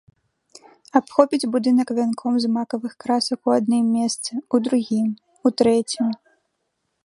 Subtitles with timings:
[0.99, 5.07] Абхопіць будынак вянком з макавых красак у адным месцы, у другім,
[5.47, 6.07] у трэцім.